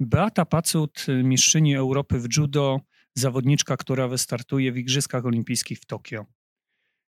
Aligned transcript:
Beata 0.00 0.44
Pacut, 0.44 1.06
mistrzyni 1.24 1.76
Europy 1.76 2.18
w 2.18 2.36
judo, 2.36 2.80
zawodniczka, 3.14 3.76
która 3.76 4.08
wystartuje 4.08 4.72
w 4.72 4.78
Igrzyskach 4.78 5.26
Olimpijskich 5.26 5.78
w 5.78 5.84
Tokio. 5.84 6.26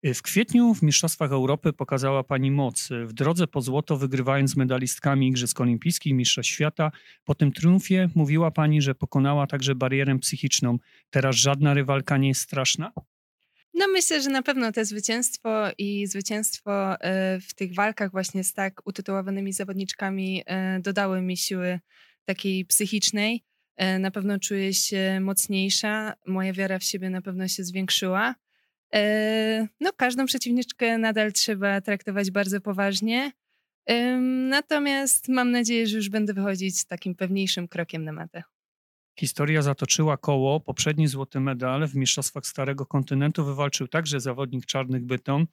W 0.03 0.21
kwietniu 0.21 0.73
w 0.73 0.81
Mistrzostwach 0.81 1.31
Europy 1.31 1.73
pokazała 1.73 2.23
Pani 2.23 2.51
moc. 2.51 2.89
W 3.05 3.13
drodze 3.13 3.47
po 3.47 3.61
złoto 3.61 3.97
wygrywając 3.97 4.51
z 4.51 4.55
medalistkami 4.55 5.27
Igrzysk 5.27 5.61
Olimpijskich, 5.61 6.13
Mistrzostw 6.13 6.51
Świata. 6.51 6.91
Po 7.25 7.35
tym 7.35 7.51
triumfie 7.51 8.09
mówiła 8.15 8.51
Pani, 8.51 8.81
że 8.81 8.95
pokonała 8.95 9.47
także 9.47 9.75
barierę 9.75 10.19
psychiczną. 10.19 10.79
Teraz 11.09 11.35
żadna 11.35 11.73
rywalka 11.73 12.17
nie 12.17 12.27
jest 12.27 12.41
straszna? 12.41 12.91
No 13.73 13.87
myślę, 13.87 14.21
że 14.21 14.29
na 14.29 14.41
pewno 14.41 14.71
te 14.71 14.85
zwycięstwo 14.85 15.49
i 15.77 16.07
zwycięstwo 16.07 17.01
e, 17.01 17.39
w 17.39 17.53
tych 17.53 17.75
walkach 17.75 18.11
właśnie 18.11 18.43
z 18.43 18.53
tak 18.53 18.81
utytułowanymi 18.85 19.53
zawodniczkami 19.53 20.43
e, 20.45 20.79
dodały 20.79 21.21
mi 21.21 21.37
siły 21.37 21.79
takiej 22.27 22.65
psychicznej. 22.65 23.43
E, 23.75 23.99
na 23.99 24.11
pewno 24.11 24.39
czuję 24.39 24.73
się 24.73 25.19
mocniejsza, 25.21 26.13
moja 26.27 26.53
wiara 26.53 26.79
w 26.79 26.83
siebie 26.83 27.09
na 27.09 27.21
pewno 27.21 27.47
się 27.47 27.63
zwiększyła. 27.63 28.35
No, 29.79 29.93
każdą 29.97 30.25
przeciwniczkę 30.25 30.97
nadal 30.97 31.33
trzeba 31.33 31.81
traktować 31.81 32.31
bardzo 32.31 32.61
poważnie. 32.61 33.31
Natomiast 34.49 35.29
mam 35.29 35.51
nadzieję, 35.51 35.87
że 35.87 35.97
już 35.97 36.09
będę 36.09 36.33
wychodzić 36.33 36.79
z 36.79 36.85
takim 36.85 37.15
pewniejszym 37.15 37.67
krokiem 37.67 38.03
na 38.03 38.11
metę. 38.11 38.43
Historia 39.19 39.61
zatoczyła 39.61 40.17
koło. 40.17 40.59
Poprzedni 40.59 41.07
złoty 41.07 41.39
medal 41.39 41.87
w 41.87 41.95
Mistrzostwach 41.95 42.45
Starego 42.45 42.85
Kontynentu 42.85 43.45
wywalczył 43.45 43.87
także 43.87 44.19
zawodnik 44.19 44.65
czarnych 44.65 45.05
bytom. 45.05 45.47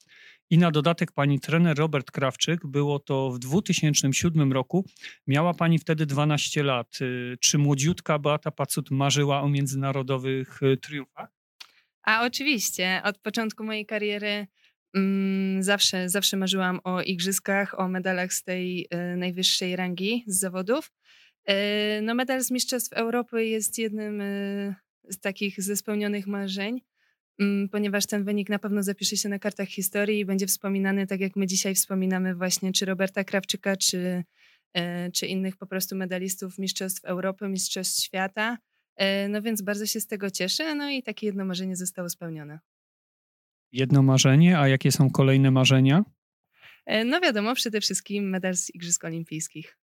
I 0.50 0.58
na 0.58 0.70
dodatek 0.70 1.12
pani 1.12 1.40
trener 1.40 1.78
Robert 1.78 2.10
Krawczyk, 2.10 2.66
było 2.66 2.98
to 2.98 3.30
w 3.30 3.38
2007 3.38 4.52
roku. 4.52 4.84
Miała 5.26 5.54
pani 5.54 5.78
wtedy 5.78 6.06
12 6.06 6.62
lat. 6.62 6.98
Y, 7.00 7.36
czy 7.40 7.58
młodziutka 7.58 8.18
Beata 8.18 8.50
Pacut 8.50 8.90
marzyła 8.90 9.42
o 9.42 9.48
międzynarodowych 9.48 10.62
y, 10.62 10.76
triumfach? 10.76 11.28
A 12.02 12.24
oczywiście. 12.24 13.00
Od 13.04 13.18
początku 13.18 13.64
mojej 13.64 13.86
kariery 13.86 14.46
mm, 14.94 15.62
zawsze, 15.62 16.08
zawsze 16.08 16.36
marzyłam 16.36 16.80
o 16.84 17.02
igrzyskach, 17.02 17.80
o 17.80 17.88
medalach 17.88 18.32
z 18.32 18.42
tej 18.42 18.88
y, 19.12 19.16
najwyższej 19.16 19.76
rangi 19.76 20.24
z 20.26 20.40
zawodów. 20.40 20.90
E, 21.46 22.00
no, 22.02 22.14
medal 22.14 22.40
z 22.40 22.50
Mistrzostw 22.50 22.92
Europy 22.92 23.46
jest 23.46 23.78
jednym 23.78 24.20
e, 24.20 24.74
z 25.08 25.20
takich 25.20 25.62
ze 25.62 25.76
spełnionych 25.76 26.26
marzeń, 26.26 26.80
mm, 27.38 27.68
ponieważ 27.68 28.06
ten 28.06 28.24
wynik 28.24 28.48
na 28.48 28.58
pewno 28.58 28.82
zapisze 28.82 29.16
się 29.16 29.28
na 29.28 29.38
kartach 29.38 29.68
historii 29.68 30.18
i 30.18 30.24
będzie 30.24 30.46
wspominany 30.46 31.06
tak, 31.06 31.20
jak 31.20 31.36
my 31.36 31.46
dzisiaj 31.46 31.74
wspominamy 31.74 32.34
właśnie 32.34 32.72
czy 32.72 32.86
Roberta 32.86 33.24
Krawczyka, 33.24 33.76
czy, 33.76 34.24
e, 34.74 35.10
czy 35.10 35.26
innych 35.26 35.56
po 35.56 35.66
prostu 35.66 35.96
medalistów 35.96 36.58
Mistrzostw 36.58 37.04
Europy, 37.04 37.48
Mistrzostw 37.48 38.02
Świata. 38.02 38.58
No 39.28 39.42
więc 39.42 39.62
bardzo 39.62 39.86
się 39.86 40.00
z 40.00 40.06
tego 40.06 40.30
cieszę, 40.30 40.74
no 40.74 40.90
i 40.90 41.02
takie 41.02 41.26
jedno 41.26 41.44
marzenie 41.44 41.76
zostało 41.76 42.08
spełnione. 42.08 42.58
Jedno 43.72 44.02
marzenie, 44.02 44.58
a 44.58 44.68
jakie 44.68 44.92
są 44.92 45.10
kolejne 45.10 45.50
marzenia? 45.50 46.04
No 47.04 47.20
wiadomo, 47.20 47.54
przede 47.54 47.80
wszystkim 47.80 48.28
medal 48.28 48.56
z 48.56 48.74
Igrzysk 48.74 49.04
Olimpijskich. 49.04 49.78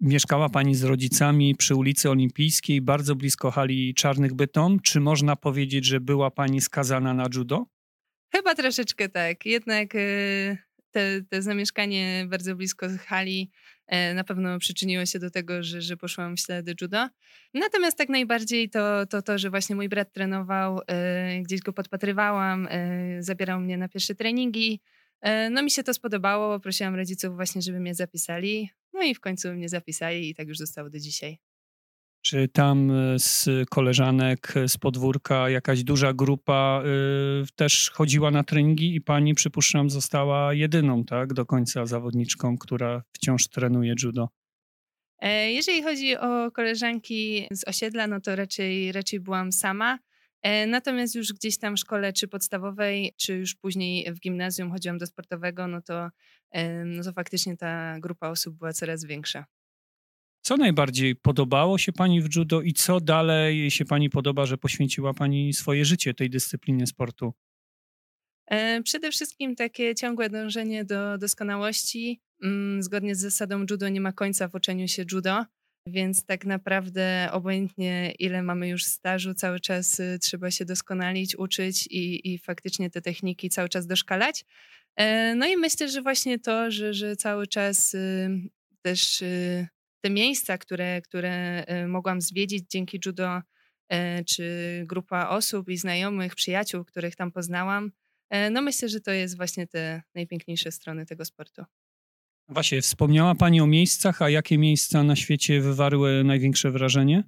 Mieszkała 0.00 0.48
Pani 0.48 0.74
z 0.74 0.84
rodzicami 0.84 1.54
przy 1.54 1.74
ulicy 1.74 2.10
Olimpijskiej, 2.10 2.80
bardzo 2.80 3.14
blisko 3.14 3.50
hali 3.50 3.94
Czarnych 3.94 4.34
Bytom. 4.34 4.80
Czy 4.80 5.00
można 5.00 5.36
powiedzieć, 5.36 5.84
że 5.84 6.00
była 6.00 6.30
Pani 6.30 6.60
skazana 6.60 7.14
na 7.14 7.26
judo? 7.34 7.66
Chyba 8.32 8.54
troszeczkę 8.54 9.08
tak. 9.08 9.46
Jednak 9.46 9.94
y, 9.94 10.58
te, 10.90 11.22
te 11.22 11.42
zamieszkanie 11.42 12.26
bardzo 12.28 12.56
blisko 12.56 12.86
hali 13.06 13.50
e, 13.86 14.14
na 14.14 14.24
pewno 14.24 14.58
przyczyniło 14.58 15.06
się 15.06 15.18
do 15.18 15.30
tego, 15.30 15.62
że, 15.62 15.82
że 15.82 15.96
poszłam 15.96 16.36
w 16.36 16.40
ślady 16.40 16.74
judo. 16.80 17.08
Natomiast 17.54 17.98
tak 17.98 18.08
najbardziej 18.08 18.70
to, 18.70 19.06
to, 19.06 19.22
to 19.22 19.38
że 19.38 19.50
właśnie 19.50 19.76
mój 19.76 19.88
brat 19.88 20.12
trenował, 20.12 20.80
e, 20.86 21.40
gdzieś 21.42 21.60
go 21.60 21.72
podpatrywałam, 21.72 22.68
e, 22.70 23.22
zabierał 23.22 23.60
mnie 23.60 23.76
na 23.76 23.88
pierwsze 23.88 24.14
treningi. 24.14 24.80
No 25.50 25.62
mi 25.62 25.70
się 25.70 25.82
to 25.82 25.94
spodobało, 25.94 26.60
prosiłam 26.60 26.94
rodziców 26.94 27.36
właśnie, 27.36 27.62
żeby 27.62 27.80
mnie 27.80 27.94
zapisali. 27.94 28.70
No 28.94 29.02
i 29.02 29.14
w 29.14 29.20
końcu 29.20 29.52
mnie 29.52 29.68
zapisali 29.68 30.28
i 30.28 30.34
tak 30.34 30.48
już 30.48 30.58
zostało 30.58 30.90
do 30.90 30.98
dzisiaj. 30.98 31.38
Czy 32.22 32.48
tam 32.48 32.90
e, 32.90 33.18
z 33.18 33.48
koleżanek 33.70 34.54
z 34.66 34.76
podwórka 34.76 35.50
jakaś 35.50 35.84
duża 35.84 36.12
grupa 36.12 36.82
y, 37.42 37.46
też 37.56 37.90
chodziła 37.90 38.30
na 38.30 38.44
treningi 38.44 38.94
i 38.94 39.00
pani, 39.00 39.34
przypuszczam, 39.34 39.90
została 39.90 40.54
jedyną, 40.54 41.04
tak, 41.04 41.32
do 41.32 41.46
końca 41.46 41.86
zawodniczką, 41.86 42.58
która 42.58 43.02
wciąż 43.12 43.48
trenuje 43.48 43.94
judo? 44.02 44.28
E, 45.18 45.52
jeżeli 45.52 45.82
chodzi 45.82 46.16
o 46.16 46.50
koleżanki 46.50 47.46
z 47.50 47.68
osiedla, 47.68 48.06
no 48.06 48.20
to 48.20 48.36
raczej, 48.36 48.92
raczej 48.92 49.20
byłam 49.20 49.52
sama. 49.52 49.98
E, 50.44 50.66
natomiast 50.66 51.14
już 51.14 51.32
gdzieś 51.32 51.58
tam 51.58 51.76
w 51.76 51.78
szkole, 51.78 52.12
czy 52.12 52.28
podstawowej, 52.28 53.14
czy 53.16 53.34
już 53.34 53.54
później 53.54 54.12
w 54.12 54.20
gimnazjum 54.20 54.70
chodziłam 54.70 54.98
do 54.98 55.06
sportowego, 55.06 55.68
no 55.68 55.82
to, 55.82 56.08
no 56.84 57.02
to 57.04 57.12
faktycznie 57.12 57.56
ta 57.56 58.00
grupa 58.00 58.28
osób 58.28 58.58
była 58.58 58.72
coraz 58.72 59.04
większa. 59.04 59.44
Co 60.42 60.56
najbardziej 60.56 61.16
podobało 61.16 61.78
się 61.78 61.92
Pani 61.92 62.22
w 62.22 62.36
judo 62.36 62.62
i 62.62 62.72
co 62.72 63.00
dalej 63.00 63.70
się 63.70 63.84
Pani 63.84 64.10
podoba, 64.10 64.46
że 64.46 64.58
poświęciła 64.58 65.14
Pani 65.14 65.52
swoje 65.52 65.84
życie 65.84 66.14
tej 66.14 66.30
dyscyplinie 66.30 66.86
sportu? 66.86 67.32
E, 68.46 68.82
przede 68.82 69.10
wszystkim 69.10 69.56
takie 69.56 69.94
ciągłe 69.94 70.30
dążenie 70.30 70.84
do 70.84 71.18
doskonałości. 71.18 72.20
Mm, 72.42 72.82
zgodnie 72.82 73.14
z 73.14 73.20
zasadą 73.20 73.64
judo 73.70 73.88
nie 73.88 74.00
ma 74.00 74.12
końca 74.12 74.48
w 74.48 74.54
uczeniu 74.54 74.88
się 74.88 75.04
judo. 75.12 75.44
Więc 75.86 76.24
tak 76.24 76.44
naprawdę 76.44 77.28
obojętnie 77.32 78.12
ile 78.18 78.42
mamy 78.42 78.68
już 78.68 78.84
stażu, 78.84 79.34
cały 79.34 79.60
czas 79.60 80.00
y, 80.00 80.18
trzeba 80.18 80.50
się 80.50 80.64
doskonalić, 80.64 81.38
uczyć 81.38 81.86
i, 81.86 82.32
i 82.34 82.38
faktycznie 82.38 82.90
te 82.90 83.02
techniki 83.02 83.50
cały 83.50 83.68
czas 83.68 83.86
doszkalać. 83.86 84.44
E, 84.96 85.34
no 85.34 85.46
i 85.46 85.56
myślę, 85.56 85.88
że 85.88 86.02
właśnie 86.02 86.38
to, 86.38 86.70
że, 86.70 86.94
że 86.94 87.16
cały 87.16 87.46
czas 87.46 87.94
y, 87.94 88.28
też 88.82 89.22
y, 89.22 89.68
te 90.00 90.10
miejsca, 90.10 90.58
które, 90.58 91.02
które 91.02 91.64
mogłam 91.88 92.20
zwiedzić 92.20 92.64
dzięki 92.70 93.00
judo, 93.06 93.42
e, 93.88 94.24
czy 94.24 94.44
grupa 94.86 95.28
osób 95.28 95.68
i 95.68 95.76
znajomych, 95.76 96.34
przyjaciół, 96.34 96.84
których 96.84 97.16
tam 97.16 97.32
poznałam, 97.32 97.92
e, 98.30 98.50
no 98.50 98.62
myślę, 98.62 98.88
że 98.88 99.00
to 99.00 99.10
jest 99.10 99.36
właśnie 99.36 99.66
te 99.66 100.02
najpiękniejsze 100.14 100.72
strony 100.72 101.06
tego 101.06 101.24
sportu. 101.24 101.64
Właśnie, 102.48 102.82
wspomniała 102.82 103.34
Pani 103.34 103.60
o 103.60 103.66
miejscach, 103.66 104.22
a 104.22 104.30
jakie 104.30 104.58
miejsca 104.58 105.02
na 105.02 105.16
świecie 105.16 105.60
wywarły 105.60 106.24
największe 106.24 106.70
wrażenie? 106.70 107.24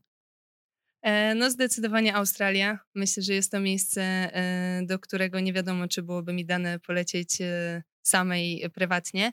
E, 1.03 1.35
no 1.35 1.51
zdecydowanie 1.51 2.15
Australia. 2.15 2.79
Myślę, 2.95 3.23
że 3.23 3.35
jest 3.35 3.53
to 3.53 3.61
miejsce, 3.61 4.03
e, 4.03 4.83
do 4.87 4.99
którego 4.99 5.41
nie 5.41 5.53
wiadomo, 5.53 5.89
czy 5.89 6.03
byłoby 6.03 6.33
mi 6.33 6.47
dane 6.47 6.79
polecieć 6.79 7.41
e, 7.41 7.83
samej 8.03 8.65
prywatnie. 8.75 9.33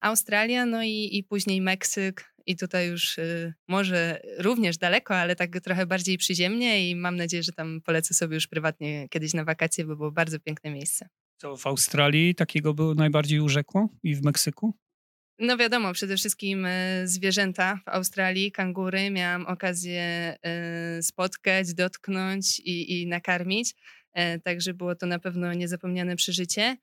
Australia, 0.00 0.66
no 0.66 0.82
i, 0.82 1.08
i 1.12 1.24
później 1.24 1.60
Meksyk 1.60 2.34
i 2.46 2.56
tutaj 2.56 2.88
już 2.88 3.16
może 3.68 4.20
również 4.38 4.78
daleko, 4.78 5.16
ale 5.16 5.36
tak 5.36 5.60
trochę 5.60 5.86
bardziej 5.86 6.18
przyziemnie 6.18 6.90
i 6.90 6.96
mam 6.96 7.16
nadzieję, 7.16 7.42
że 7.42 7.52
tam 7.52 7.80
polecę 7.84 8.14
sobie 8.14 8.34
już 8.34 8.46
prywatnie 8.46 9.08
kiedyś 9.08 9.34
na 9.34 9.44
wakacje, 9.44 9.84
bo 9.84 9.96
było 9.96 10.12
bardzo 10.12 10.40
piękne 10.40 10.70
miejsce. 10.70 11.08
Co 11.36 11.56
w 11.56 11.66
Australii 11.66 12.34
takiego 12.34 12.74
było 12.74 12.94
najbardziej 12.94 13.40
urzekło 13.40 13.88
i 14.02 14.14
w 14.14 14.22
Meksyku? 14.22 14.74
No 15.44 15.56
wiadomo, 15.56 15.92
przede 15.92 16.16
wszystkim 16.16 16.66
e, 16.66 17.02
zwierzęta 17.04 17.80
w 17.84 17.88
Australii, 17.88 18.52
kangury. 18.52 19.10
Miałam 19.10 19.46
okazję 19.46 20.02
e, 20.42 21.02
spotkać, 21.02 21.74
dotknąć 21.74 22.60
i, 22.60 23.00
i 23.00 23.06
nakarmić. 23.06 23.74
E, 24.12 24.38
także 24.40 24.74
było 24.74 24.94
to 24.94 25.06
na 25.06 25.18
pewno 25.18 25.54
niezapomniane 25.54 26.16
przeżycie. 26.16 26.76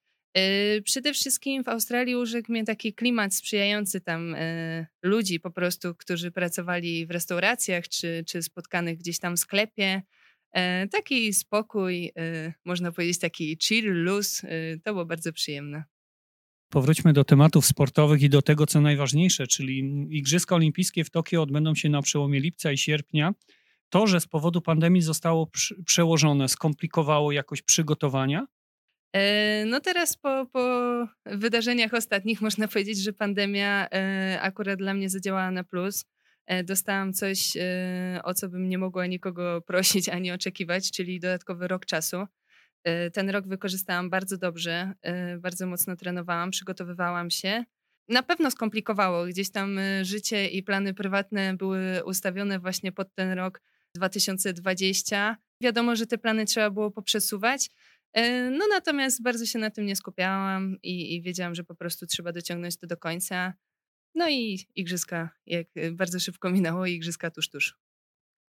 Przede 0.83 1.13
wszystkim 1.13 1.63
w 1.63 1.67
Australii 1.67 2.15
urzekł 2.15 2.51
mnie 2.51 2.63
taki 2.63 2.93
klimat 2.93 3.35
sprzyjający 3.35 4.01
tam 4.01 4.35
ludzi 5.03 5.39
po 5.39 5.51
prostu, 5.51 5.95
którzy 5.95 6.31
pracowali 6.31 7.05
w 7.07 7.11
restauracjach 7.11 7.87
czy, 7.87 8.23
czy 8.27 8.43
spotkanych 8.43 8.97
gdzieś 8.97 9.19
tam 9.19 9.35
w 9.35 9.39
sklepie. 9.39 10.01
Taki 10.91 11.33
spokój, 11.33 12.11
można 12.65 12.91
powiedzieć 12.91 13.19
taki 13.19 13.57
chill, 13.61 14.03
luz. 14.03 14.41
To 14.83 14.93
było 14.93 15.05
bardzo 15.05 15.33
przyjemne. 15.33 15.83
Powróćmy 16.69 17.13
do 17.13 17.23
tematów 17.23 17.65
sportowych 17.65 18.21
i 18.21 18.29
do 18.29 18.41
tego, 18.41 18.65
co 18.65 18.81
najważniejsze, 18.81 19.47
czyli 19.47 20.07
Igrzyska 20.09 20.55
Olimpijskie 20.55 21.03
w 21.03 21.09
Tokio 21.09 21.41
odbędą 21.41 21.75
się 21.75 21.89
na 21.89 22.01
przełomie 22.01 22.39
lipca 22.39 22.71
i 22.71 22.77
sierpnia. 22.77 23.33
To, 23.89 24.07
że 24.07 24.19
z 24.19 24.27
powodu 24.27 24.61
pandemii 24.61 25.01
zostało 25.01 25.49
przełożone, 25.85 26.49
skomplikowało 26.49 27.31
jakoś 27.31 27.61
przygotowania? 27.61 28.47
E, 29.13 29.65
no 29.65 29.79
teraz 29.79 30.17
po, 30.17 30.45
po 30.53 30.59
wydarzeniach 31.25 31.93
ostatnich 31.93 32.41
można 32.41 32.67
powiedzieć, 32.67 33.03
że 33.03 33.13
pandemia 33.13 33.87
e, 33.89 34.39
akurat 34.41 34.79
dla 34.79 34.93
mnie 34.93 35.09
zadziałała 35.09 35.51
na 35.51 35.63
plus. 35.63 36.05
E, 36.45 36.63
dostałam 36.63 37.13
coś, 37.13 37.57
o 38.23 38.33
co 38.33 38.49
bym 38.49 38.69
nie 38.69 38.77
mogła 38.77 39.05
nikogo 39.05 39.61
prosić 39.61 40.09
ani 40.09 40.31
oczekiwać, 40.31 40.91
czyli 40.91 41.19
dodatkowy 41.19 41.67
rok 41.67 41.85
czasu. 41.85 42.17
E, 42.83 43.11
ten 43.11 43.29
rok 43.29 43.47
wykorzystałam 43.47 44.09
bardzo 44.09 44.37
dobrze, 44.37 44.93
e, 45.01 45.37
bardzo 45.37 45.67
mocno 45.67 45.95
trenowałam, 45.95 46.51
przygotowywałam 46.51 47.29
się. 47.31 47.63
na 48.09 48.23
pewno 48.23 48.51
skomplikowało. 48.51 49.25
Gdzieś 49.25 49.51
tam 49.51 49.79
życie 50.01 50.47
i 50.47 50.63
plany 50.63 50.93
prywatne 50.93 51.57
były 51.57 52.03
ustawione 52.05 52.59
właśnie 52.59 52.91
pod 52.91 53.15
ten 53.15 53.31
rok 53.31 53.61
2020. 53.95 55.37
Wiadomo, 55.61 55.95
że 55.95 56.07
te 56.07 56.17
plany 56.17 56.45
trzeba 56.45 56.69
było 56.69 56.91
poprzesuwać. 56.91 57.69
No 58.51 58.67
natomiast 58.69 59.23
bardzo 59.23 59.45
się 59.45 59.59
na 59.59 59.69
tym 59.69 59.85
nie 59.85 59.95
skupiałam 59.95 60.77
i, 60.83 61.15
i 61.15 61.21
wiedziałam, 61.21 61.55
że 61.55 61.63
po 61.63 61.75
prostu 61.75 62.05
trzeba 62.05 62.31
dociągnąć 62.31 62.77
to 62.77 62.87
do 62.87 62.97
końca. 62.97 63.53
No 64.15 64.29
i 64.29 64.67
igrzyska, 64.75 65.29
jak 65.45 65.67
bardzo 65.91 66.19
szybko 66.19 66.49
minęło, 66.49 66.85
igrzyska 66.85 67.31
tuż, 67.31 67.49
tuż. 67.49 67.77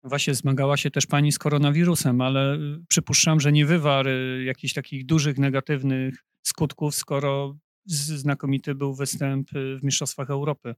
Właśnie 0.04 0.36
zmagała 0.36 0.78
się 0.78 0.92
też 0.92 1.06
pani 1.06 1.32
z 1.32 1.40
koronawirusem, 1.40 2.22
ale 2.22 2.56
y, 2.56 2.60
przypuszczam, 2.90 3.40
że 3.40 3.52
nie 3.52 3.66
wywarł 3.66 4.10
jakichś 4.46 4.74
takich 4.74 5.06
dużych 5.06 5.38
negatywnych 5.38 6.16
skutków, 6.44 6.96
skoro 6.96 7.58
znakomity 7.86 8.76
był 8.76 8.96
występ 8.96 9.56
y, 9.56 9.78
w 9.78 9.84
Mistrzostwach 9.84 10.30
Europy. 10.30 10.76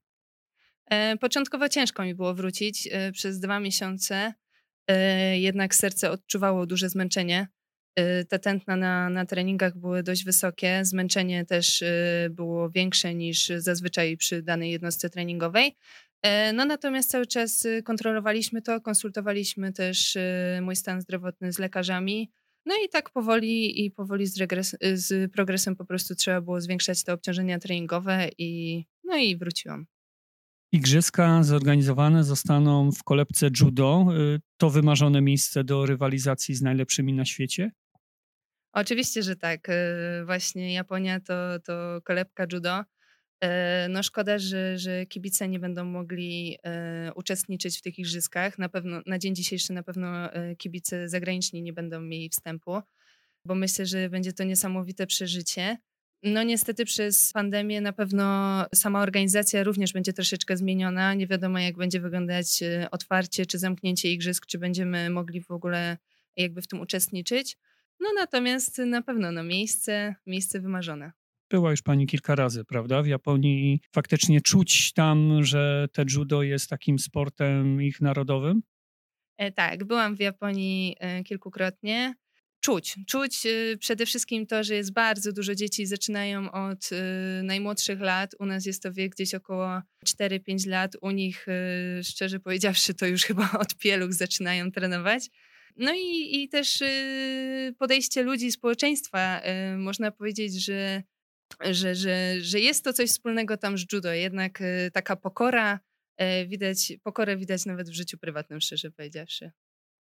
E, 0.91 1.18
początkowo 1.18 1.69
ciężko 1.69 2.03
mi 2.03 2.15
było 2.15 2.33
wrócić 2.33 2.89
e, 2.91 3.12
przez 3.12 3.39
dwa 3.39 3.59
miesiące, 3.59 4.33
e, 4.88 5.39
jednak 5.39 5.75
serce 5.75 6.12
odczuwało 6.12 6.65
duże 6.65 6.89
zmęczenie. 6.89 7.47
Te 8.29 8.39
tętna 8.39 8.75
na, 8.75 9.09
na 9.09 9.25
treningach 9.25 9.77
były 9.77 10.03
dość 10.03 10.24
wysokie, 10.24 10.85
zmęczenie 10.85 11.45
też 11.45 11.83
było 12.29 12.69
większe 12.69 13.15
niż 13.15 13.51
zazwyczaj 13.57 14.17
przy 14.17 14.41
danej 14.41 14.71
jednostce 14.71 15.09
treningowej. 15.09 15.75
No 16.53 16.65
natomiast 16.65 17.09
cały 17.09 17.25
czas 17.25 17.68
kontrolowaliśmy 17.83 18.62
to, 18.62 18.81
konsultowaliśmy 18.81 19.73
też 19.73 20.18
mój 20.62 20.75
stan 20.75 21.01
zdrowotny 21.01 21.53
z 21.53 21.59
lekarzami. 21.59 22.31
No 22.65 22.75
i 22.85 22.89
tak 22.89 23.09
powoli 23.09 23.85
i 23.85 23.91
powoli 23.91 24.27
z, 24.27 24.38
regres, 24.38 24.77
z 24.94 25.31
progresem 25.31 25.75
po 25.75 25.85
prostu 25.85 26.15
trzeba 26.15 26.41
było 26.41 26.62
zwiększać 26.62 27.03
te 27.03 27.13
obciążenia 27.13 27.59
treningowe 27.59 28.29
i 28.38 28.83
no 29.03 29.18
i 29.18 29.38
wróciłam. 29.38 29.85
Igrzyska 30.73 31.44
zorganizowane 31.44 32.24
zostaną 32.24 32.91
w 32.91 33.03
kolebce 33.03 33.50
judo. 33.62 34.06
Y, 34.35 34.39
to 34.57 34.69
wymarzone 34.69 35.21
miejsce 35.21 35.63
do 35.63 35.85
rywalizacji 35.85 36.56
z 36.56 36.62
najlepszymi 36.62 37.13
na 37.13 37.25
świecie? 37.25 37.71
Oczywiście, 38.74 39.24
że 39.24 39.35
tak. 39.35 39.69
Y, 39.69 39.74
właśnie 40.25 40.74
Japonia 40.74 41.19
to, 41.19 41.59
to 41.59 42.01
kolebka 42.03 42.45
judo. 42.53 42.83
Y, 43.43 43.47
no 43.89 44.03
szkoda, 44.03 44.39
że, 44.39 44.77
że 44.77 45.05
kibice 45.05 45.47
nie 45.47 45.59
będą 45.59 45.85
mogli 45.85 46.57
uczestniczyć 47.15 47.79
w 47.79 47.81
tych 47.81 47.99
igrzyskach. 47.99 48.57
Na 48.57 48.69
pewno 48.69 49.01
na 49.05 49.19
dzień 49.19 49.35
dzisiejszy 49.35 49.73
na 49.73 49.83
pewno 49.83 50.29
kibice 50.57 51.09
zagraniczni 51.09 51.61
nie 51.61 51.73
będą 51.73 52.01
mieli 52.01 52.29
wstępu, 52.29 52.81
bo 53.45 53.55
myślę, 53.55 53.85
że 53.85 54.09
będzie 54.09 54.33
to 54.33 54.43
niesamowite 54.43 55.07
przeżycie. 55.07 55.77
No 56.23 56.43
niestety 56.43 56.85
przez 56.85 57.33
pandemię 57.33 57.81
na 57.81 57.93
pewno 57.93 58.25
sama 58.75 59.01
organizacja 59.01 59.63
również 59.63 59.93
będzie 59.93 60.13
troszeczkę 60.13 60.57
zmieniona. 60.57 61.13
Nie 61.13 61.27
wiadomo 61.27 61.59
jak 61.59 61.77
będzie 61.77 61.99
wyglądać 61.99 62.63
e, 62.63 62.88
otwarcie 62.91 63.45
czy 63.45 63.59
zamknięcie 63.59 64.11
igrzysk, 64.11 64.45
czy 64.45 64.59
będziemy 64.59 65.09
mogli 65.09 65.41
w 65.41 65.51
ogóle 65.51 65.97
jakby 66.35 66.61
w 66.61 66.67
tym 66.67 66.79
uczestniczyć. 66.79 67.57
No 67.99 68.09
natomiast 68.15 68.77
na 68.77 69.01
pewno 69.01 69.31
no, 69.31 69.43
miejsce, 69.43 70.15
miejsce 70.25 70.59
wymarzone. 70.59 71.11
Była 71.51 71.71
już 71.71 71.81
pani 71.81 72.07
kilka 72.07 72.36
razy, 72.36 72.65
prawda, 72.65 73.01
w 73.01 73.07
Japonii 73.07 73.81
faktycznie 73.92 74.42
czuć 74.42 74.94
tam, 74.94 75.44
że 75.44 75.88
te 75.94 76.06
judo 76.15 76.44
jest 76.44 76.69
takim 76.69 77.00
sportem 77.00 77.81
ich 77.81 78.01
narodowym? 78.01 78.62
E, 79.38 79.51
tak, 79.51 79.83
byłam 79.83 80.15
w 80.15 80.19
Japonii 80.19 80.95
e, 81.00 81.24
kilkukrotnie 81.24 82.15
czuć. 82.59 82.95
Czuć 83.07 83.45
y, 83.45 83.77
przede 83.80 84.06
wszystkim 84.06 84.48
to, 84.48 84.63
że 84.63 84.75
jest 84.75 84.94
bardzo 84.94 85.31
dużo 85.31 85.56
dzieci, 85.56 85.86
zaczynają 85.86 86.51
od 86.51 86.89
najmłodszych 87.44 88.01
lat. 88.01 88.36
U 88.39 88.45
nas 88.45 88.65
jest 88.65 88.83
to 88.83 88.94
wiek 88.94 89.12
gdzieś 89.12 89.33
około 89.33 89.81
4-5 90.07 90.68
lat. 90.68 90.95
U 91.01 91.12
nich, 91.12 91.45
szczerze 92.03 92.39
powiedziawszy, 92.39 92.94
to 92.94 93.07
już 93.07 93.24
chyba 93.30 93.51
od 93.51 93.75
pieluch 93.75 94.13
zaczynają 94.13 94.71
trenować. 94.71 95.30
No 95.77 95.94
i, 95.94 96.42
i 96.44 96.50
też 96.50 96.83
podejście 97.77 98.24
ludzi, 98.24 98.51
społeczeństwa. 98.51 99.42
Można 99.77 100.12
powiedzieć, 100.12 100.65
że, 100.65 101.03
że, 101.72 101.96
że, 101.96 102.42
że 102.42 102.60
jest 102.60 102.84
to 102.84 102.94
coś 102.94 103.10
wspólnego 103.10 103.58
tam 103.58 103.78
z 103.78 103.86
judo. 103.94 104.13
Jednak 104.13 104.63
taka 104.94 105.16
pokora, 105.16 105.80
widać, 106.48 106.94
pokorę 107.04 107.38
widać 107.38 107.66
nawet 107.66 107.90
w 107.90 107.94
życiu 107.94 108.18
prywatnym, 108.18 108.62
szczerze 108.62 108.92
powiedziawszy. 108.92 109.52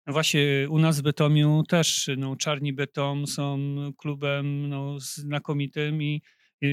No 0.07 0.13
właśnie 0.13 0.67
u 0.69 0.79
nas 0.79 0.99
w 0.99 1.03
Bytomiu 1.03 1.63
też 1.69 2.09
no, 2.17 2.35
Czarni 2.35 2.73
Bytom 2.73 3.27
są 3.27 3.75
klubem 3.97 4.69
no, 4.69 4.99
znakomitym 4.99 6.03
i, 6.03 6.21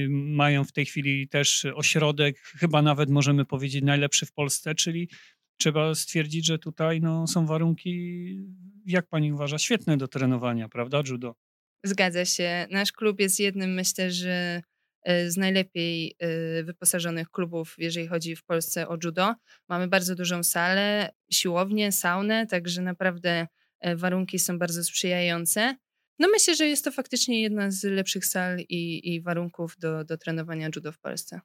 mają 0.09 0.63
w 0.63 0.71
tej 0.71 0.85
chwili 0.85 1.27
też 1.27 1.65
ośrodek, 1.65 2.39
chyba 2.39 2.81
nawet 2.81 3.09
możemy 3.09 3.45
powiedzieć 3.45 3.83
najlepszy 3.83 4.25
w 4.25 4.33
Polsce, 4.33 4.75
czyli 4.75 5.09
trzeba 5.57 5.95
stwierdzić, 5.95 6.45
że 6.45 6.59
tutaj 6.59 7.01
no, 7.01 7.27
są 7.27 7.45
warunki, 7.45 8.25
jak 8.85 9.07
pani 9.07 9.33
uważa, 9.33 9.57
świetne 9.57 9.97
do 9.97 10.07
trenowania, 10.07 10.69
prawda, 10.69 11.01
judo? 11.09 11.35
Zgadza 11.83 12.25
się. 12.25 12.67
Nasz 12.71 12.91
klub 12.91 13.19
jest 13.19 13.39
jednym, 13.39 13.73
myślę, 13.73 14.11
że 14.11 14.61
E, 14.63 14.72
z 15.05 15.37
najlepiej 15.37 16.15
e, 16.19 16.63
wyposażonych 16.63 17.29
klubów, 17.29 17.75
jeżeli 17.77 18.07
chodzi 18.07 18.35
w 18.35 18.43
Polsce 18.43 18.87
o 18.87 18.97
judo. 19.03 19.35
Mamy 19.69 19.87
bardzo 19.87 20.15
dużą 20.15 20.43
salę, 20.43 21.09
siłownię, 21.31 21.91
saunę, 21.91 22.47
także 22.47 22.81
naprawdę 22.81 23.47
e, 23.79 23.95
warunki 23.95 24.39
są 24.39 24.59
bardzo 24.59 24.83
sprzyjające. 24.83 25.75
No 26.19 26.27
myślę, 26.27 26.55
że 26.55 26.67
jest 26.67 26.85
to 26.85 26.91
faktycznie 26.91 27.41
jedna 27.41 27.71
z 27.71 27.83
lepszych 27.83 28.25
sal 28.25 28.59
i, 28.59 29.13
i 29.13 29.21
warunków 29.21 29.75
do, 29.79 30.03
do 30.03 30.17
trenowania 30.17 30.69
judo 30.75 30.91
w 30.91 30.99
Polsce. 30.99 31.39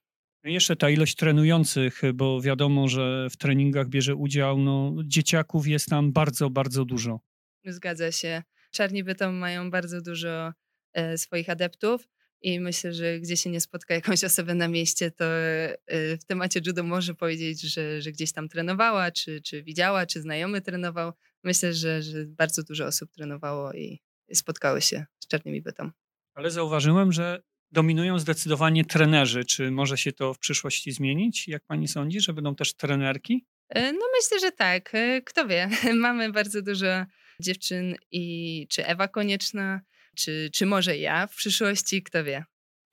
Jeszcze 0.45 0.77
ta 0.77 0.91
ilość 0.91 1.15
trenujących, 1.15 2.03
bo 2.15 2.41
wiadomo, 2.41 2.89
że 2.89 3.29
w 3.31 3.37
treningach 3.37 3.89
bierze 3.89 4.15
udział, 4.15 4.59
no, 4.59 4.95
dzieciaków 5.05 5.67
jest 5.67 5.87
tam 5.87 6.13
bardzo, 6.13 6.51
bardzo 6.51 6.85
dużo. 6.85 7.21
Zgadza 7.65 8.13
się. 8.13 8.43
Czarni 8.71 9.05
Bytom 9.05 9.35
mają 9.35 9.71
bardzo 9.71 10.01
dużo 10.03 10.53
e, 10.93 11.19
swoich 11.19 11.51
adeptów. 11.51 12.09
I 12.43 12.61
myślę, 12.61 12.93
że 12.93 13.21
gdzie 13.21 13.37
się 13.37 13.51
nie 13.51 13.61
spotka 13.61 13.95
jakąś 13.95 14.25
osobę 14.25 14.55
na 14.55 14.69
mieście, 14.69 15.11
to 15.11 15.25
y, 15.25 16.19
w 16.21 16.25
temacie 16.25 16.61
judo 16.67 16.83
może 16.83 17.15
powiedzieć, 17.15 17.61
że, 17.61 18.03
że 18.03 18.13
gdzieś 18.13 18.33
tam 18.33 18.49
trenowała, 18.49 19.11
czy, 19.11 19.41
czy 19.41 19.63
widziała, 19.63 20.07
czy 20.07 20.23
znajomy 20.23 20.61
trenował. 20.61 21.13
Myślę, 21.45 21.75
że, 21.75 22.03
że 22.03 22.27
bardzo 22.27 22.63
dużo 22.63 22.87
osób 22.87 23.13
trenowało 23.13 23.73
i 23.73 24.01
spotkały 24.33 24.81
się 24.81 25.07
z 25.19 25.27
czarnymi 25.27 25.63
bytą. 25.63 25.91
Ale 26.35 26.51
zauważyłem, 26.51 27.13
że 27.13 27.43
dominują 27.71 28.19
zdecydowanie 28.19 28.85
trenerzy. 28.85 29.45
Czy 29.45 29.71
może 29.71 29.99
się 29.99 30.13
to 30.13 30.35
w 30.35 30.39
przyszłości 30.39 30.93
zmienić? 30.93 31.49
Jak 31.49 31.65
pani 31.65 31.89
sądzi, 31.89 32.21
że 32.21 32.33
będą 32.33 32.55
też 32.55 32.75
trenerki? 32.75 33.47
Y, 33.77 33.93
no 33.93 34.07
myślę, 34.17 34.41
że 34.41 34.53
tak. 34.53 34.95
Y, 34.95 35.23
kto 35.27 35.47
wie. 35.47 35.71
Mamy 35.95 36.33
bardzo 36.33 36.63
dużo 36.63 37.05
dziewczyn 37.41 37.97
i 38.11 38.67
czy 38.71 38.87
Ewa 38.87 39.09
Konieczna, 39.09 39.81
czy, 40.19 40.51
czy 40.53 40.67
może 40.67 40.99
ja 40.99 41.27
w 41.27 41.37
przyszłości, 41.37 42.03
kto 42.03 42.25
wie. 42.25 42.45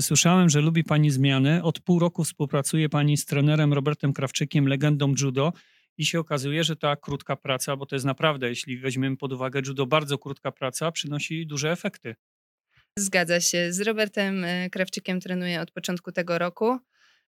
Słyszałem, 0.02 0.50
że 0.50 0.62
lubi 0.62 0.84
Pani 0.84 1.12
zmiany. 1.12 1.64
Od 1.64 1.80
pół 1.80 2.00
roku 2.00 2.24
współpracuje 2.24 2.90
Pani 2.90 3.18
z 3.18 3.26
trenerem 3.26 3.74
Robertem 3.74 4.14
Krawczykiem, 4.14 4.68
legendą 4.68 5.14
judo. 5.22 5.54
I 5.98 6.06
się 6.06 6.20
okazuje, 6.20 6.64
że 6.64 6.76
ta 6.76 6.96
krótka 6.96 7.36
praca, 7.36 7.76
bo 7.76 7.86
to 7.86 7.96
jest 7.96 8.06
naprawdę, 8.06 8.50
jeśli 8.50 8.78
weźmiemy 8.78 9.18
pod 9.18 9.34
uwagę 9.34 9.62
judo, 9.68 9.86
bardzo 9.86 10.18
krótka 10.18 10.52
praca, 10.52 10.92
przynosi 10.92 11.48
duże 11.48 11.72
efekty. 11.72 12.16
Zgadza 13.00 13.42
się. 13.42 13.74
Z 13.74 13.82
Robertem 13.82 14.44
e, 14.44 14.70
Krawczykiem 14.70 15.20
trenuję 15.20 15.62
od 15.62 15.72
początku 15.72 16.12
tego 16.12 16.38
roku. 16.38 16.80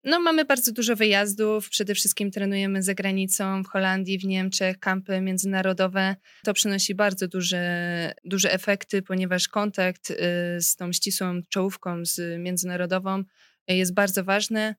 No, 0.05 0.19
mamy 0.19 0.45
bardzo 0.45 0.71
dużo 0.71 0.95
wyjazdów. 0.95 1.69
Przede 1.69 1.95
wszystkim 1.95 2.31
trenujemy 2.31 2.83
za 2.83 2.93
granicą, 2.93 3.63
w 3.63 3.67
Holandii, 3.67 4.19
w 4.19 4.25
Niemczech, 4.25 4.79
kampy 4.79 5.21
międzynarodowe. 5.21 6.15
To 6.43 6.53
przynosi 6.53 6.95
bardzo 6.95 7.27
duże, 7.27 8.13
duże 8.25 8.53
efekty, 8.53 9.01
ponieważ 9.01 9.47
kontakt 9.47 10.12
y, 10.12 10.15
z 10.62 10.75
tą 10.75 10.93
ścisłą 10.93 11.41
czołówką 11.50 12.05
z 12.05 12.41
międzynarodową 12.41 13.24
jest 13.67 13.93
bardzo 13.93 14.24
ważny. 14.24 14.75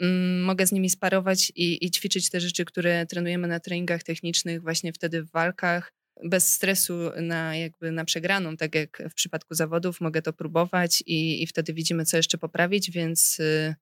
Mm, 0.00 0.42
mogę 0.42 0.66
z 0.66 0.72
nimi 0.72 0.90
sparować 0.90 1.52
i, 1.56 1.86
i 1.86 1.90
ćwiczyć 1.90 2.30
te 2.30 2.40
rzeczy, 2.40 2.64
które 2.64 3.06
trenujemy 3.06 3.48
na 3.48 3.60
treningach 3.60 4.02
technicznych, 4.02 4.62
właśnie 4.62 4.92
wtedy 4.92 5.22
w 5.22 5.30
walkach 5.30 5.92
bez 6.24 6.52
stresu 6.52 6.94
na 7.20 7.56
jakby 7.56 7.92
na 7.92 8.04
przegraną, 8.04 8.56
tak 8.56 8.74
jak 8.74 9.02
w 9.10 9.14
przypadku 9.14 9.54
zawodów, 9.54 10.00
mogę 10.00 10.22
to 10.22 10.32
próbować 10.32 11.02
i, 11.06 11.42
i 11.42 11.46
wtedy 11.46 11.72
widzimy, 11.72 12.04
co 12.04 12.16
jeszcze 12.16 12.38
poprawić, 12.38 12.90
więc 12.90 13.40
y, 13.40 13.74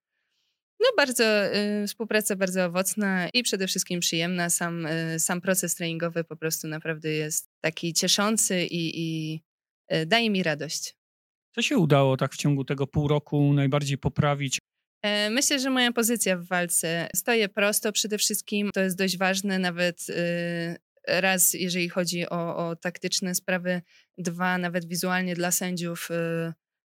no 0.81 0.87
bardzo, 0.97 1.25
y, 1.57 1.87
współpraca 1.87 2.37
bardzo 2.37 2.65
owocna 2.65 3.29
i 3.35 3.43
przede 3.43 3.67
wszystkim 3.67 4.01
przyjemna. 4.01 4.51
Sam, 4.51 4.87
y, 4.87 5.21
sam 5.21 5.41
proces 5.41 5.75
treningowy 5.75 6.25
po 6.25 6.37
prostu 6.37 6.69
naprawdę 6.69 7.11
jest 7.11 7.49
taki 7.61 7.93
cieszący 7.93 8.65
i, 8.65 9.01
i 9.01 9.41
y, 9.93 10.07
daje 10.07 10.31
mi 10.31 10.43
radość. 10.43 10.97
Co 11.55 11.63
się 11.63 11.79
udało 11.79 12.17
tak 12.17 12.35
w 12.35 12.37
ciągu 12.37 12.65
tego 12.65 12.87
pół 12.87 13.09
roku 13.09 13.53
najbardziej 13.53 13.99
poprawić? 13.99 14.59
E, 15.03 15.31
myślę, 15.31 15.59
że 15.59 15.71
moja 15.71 15.93
pozycja 15.93 16.37
w 16.37 16.45
walce 16.45 17.09
stoję 17.15 17.49
prosto 17.49 17.93
przede 17.93 18.19
wszystkim. 18.19 18.71
To 18.75 18.81
jest 18.81 18.99
dość 18.99 19.19
ważne, 19.19 19.59
nawet 19.59 20.07
raz, 21.09 21.55
jeżeli 21.55 21.89
chodzi 21.89 22.29
o, 22.29 22.57
o 22.57 22.77
taktyczne 22.77 23.35
sprawy, 23.35 23.83
dwa, 24.19 24.59
nawet 24.59 24.89
wizualnie 24.89 25.35
dla 25.35 25.51
sędziów 25.51 26.09